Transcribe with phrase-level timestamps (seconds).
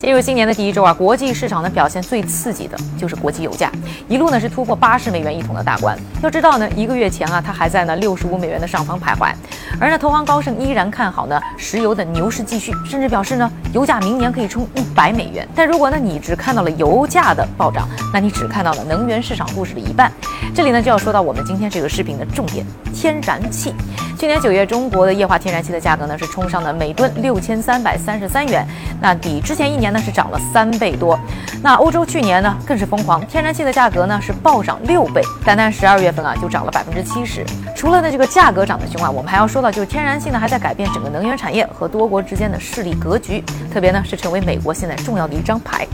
[0.00, 3.68] 进入新年的第一周啊，国际市场的表现最刺激的就是国际油价，
[4.08, 5.98] 一路呢是突破八十美元一桶的大关。
[6.22, 9.32] 要知道呢，一个月前啊，它还在呢六十五美元的上方徘徊。
[9.80, 15.44] 而呢，投行高盛依然看好呢石油的牛市继续，甚至表示呢，油价明年可以冲一百美元。
[15.52, 20.12] 但如果呢你只看到了油价的暴涨，那你只看到了能源市场故事的一半。
[20.54, 23.74] 这里呢就要说到我们今天这个视频的重点——天然气。
[24.18, 28.66] 去年九月，中国的液化天然气的价格呢是冲上了每吨六千三百三十三元，
[29.00, 31.16] 那比之前一年呢是涨了三倍多。
[31.62, 37.46] 那欧洲去年呢更是疯狂，天然气的价格呢是暴涨六倍，单单十二月份啊就涨了百分之七十。
[37.76, 45.86] 除了呢这个价格涨得凶啊，我们还要说到就是天然气呢还在改变整个能源产业和多国之间的势力格局，特别呢是成为美国现在重要的一张牌。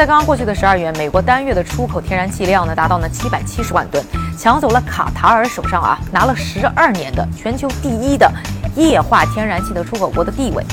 [0.00, 4.02] 在刚刚过去的十二月，美国单月的出口天然气量呢达到了七百七十万吨，
[4.34, 8.32] 抢走了卡塔尔手上啊拿了十二年的全球第一的
[8.76, 10.64] 液化天然气的出口国的地位。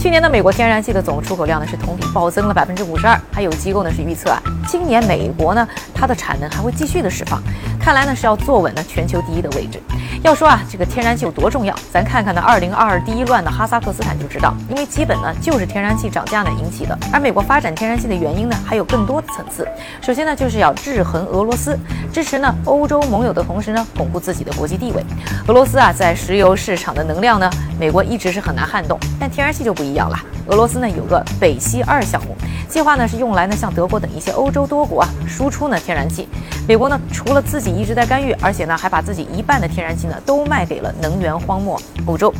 [0.00, 7.40] 去年的美国天然气的总出口量呢是同比暴增了百分之五十二，还有机构呢是预测啊，今年美国呢它的产能还会继续的释放，
[7.78, 9.80] 看来呢是要坐稳呢全球第一的位置。
[10.22, 16.96] 要说啊，这个天然气有多重要，咱看看呢，二零二二第一乱的哈萨克斯坦就知道，因为基本呢就是天然气涨价呢引起的。
[17.12, 19.66] 而美国发展天然气的原因呢，还有更多的层次。
[20.00, 21.76] 首先呢，就是要制衡俄罗斯，
[22.12, 25.04] 支持呢欧洲盟友的同时呢，巩固自己的国际地位。
[25.48, 30.16] 俄罗斯啊，在石油市场的能量呢，美国一直是很难撼动，但天然气就不一样了。
[30.46, 32.34] 俄罗斯呢有个北溪二项目，
[32.68, 36.28] 计划呢是用来呢向德国等一些欧洲多国啊输出呢天然气。
[36.66, 40.16] 美国呢除了自己一直在干预，而且呢还把自己一半的天然气呢。
[40.24, 42.32] 都卖给了能源荒漠欧洲。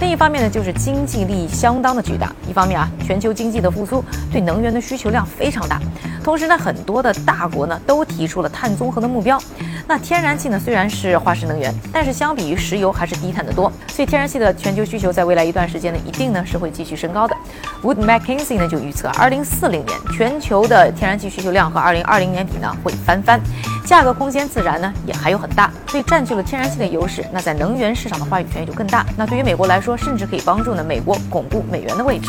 [0.00, 2.32] 另一方面呢，就是经济利益相当的巨大。
[2.48, 5.80] 一方面啊，全球经济的复苏对能源的需求量非常大。
[6.22, 9.40] 同时呢，很多的大国呢都提出了碳综合的目标。
[9.86, 13.70] 那天然气呢虽然是化石能源，但是相比于石油还是低碳的多。
[13.88, 17.36] 所以天然气的全球需求在未来一段时间呢，一定呢是会继续升高的。
[17.82, 23.40] Wood Mackenzie 呢就预测，二零四零年全球的天然气需求量和二零二零年比呢会翻番，
[23.84, 25.70] 价格空间自然呢也还有很大。
[25.88, 29.04] 所以占据了天然气的优势，那在能源市场的话语权也就更大。
[29.16, 32.28] 那对于美国来说，甚至可以帮助呢美国巩固美元的位置。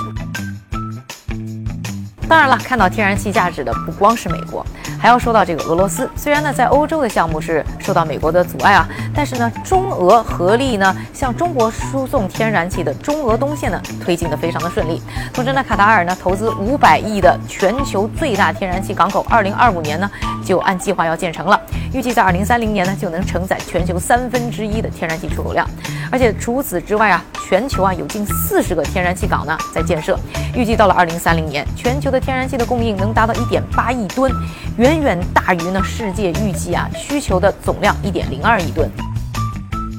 [2.27, 4.65] 当然了，看到天然气价值的不光是美国，
[4.99, 6.09] 还要说到这个俄罗斯。
[6.15, 15.01] 虽然呢，在欧洲的项目是受到美国的阻碍啊，但是呢，中俄合力呢，向中国输送天然气的中俄东线呢，推进的非常的顺利。
[15.33, 20.09] 同时呢，卡塔尔呢，投资五百亿的全球最大天然气港口，二零二五年呢，
[20.43, 21.59] 就按计划要建成了。
[21.93, 25.67] 预计在二零三零年呢，就能承载全球三分之一的天然气出口量。
[26.11, 30.17] 而且除此之外啊，全球啊有近四十个天然气港呢在建设。
[30.55, 34.33] 预计到了二零三零年，全球的天然气的供应能达到一点八亿吨，
[34.79, 38.89] 远远大于呢世界预计啊需求的总量一点零二亿吨。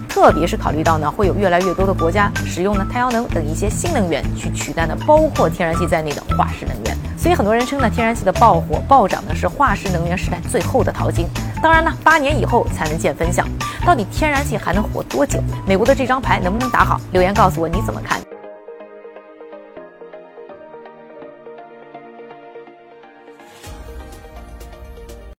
[0.08, 6.98] 特别是考虑到呢，会有越来越多的国家使用呢太阳能等一些新能源去取代呢包括天然气在内的化石能源。
[7.16, 11.28] 所以很多人称呢天然气的爆火暴涨呢是化石能源时代最后的淘金。
[11.62, 13.44] 当然呢，八年以后才能见分晓。
[13.84, 15.42] 到底天然气还能活多久？
[15.66, 16.98] 美国的这张牌能不能打好？
[17.12, 18.23] 留言告诉我你怎么看。